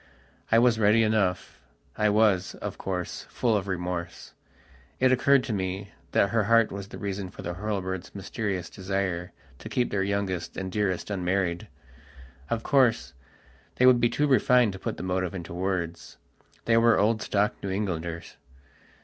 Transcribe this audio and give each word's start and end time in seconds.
I 0.51 0.57
was 0.57 0.79
ready 0.79 1.03
enough. 1.03 1.61
I 1.95 2.09
was, 2.09 2.55
of 2.55 2.79
course, 2.79 3.27
full 3.29 3.55
of 3.55 3.67
remorse. 3.67 4.33
It 4.99 5.11
occurred 5.11 5.43
to 5.43 5.53
me 5.53 5.91
that 6.11 6.31
her 6.31 6.45
heart 6.45 6.71
was 6.71 6.87
the 6.87 6.97
reason 6.97 7.29
for 7.29 7.43
the 7.43 7.53
Hurlbirds' 7.53 8.15
mysterious 8.15 8.67
desire 8.67 9.31
to 9.59 9.69
keep 9.69 9.91
their 9.91 10.01
youngest 10.01 10.57
and 10.57 10.71
dearest 10.71 11.11
unmarried. 11.11 11.67
Of 12.49 12.63
course, 12.63 13.13
they 13.75 13.85
would 13.85 13.99
be 14.01 14.09
too 14.09 14.25
refined 14.25 14.73
to 14.73 14.79
put 14.79 14.97
the 14.97 15.03
motive 15.03 15.35
into 15.35 15.53
words. 15.53 16.17
They 16.65 16.77
were 16.77 16.97
old 16.99 17.21
stock 17.21 17.53
New 17.61 17.69
Englanders. 17.69 18.37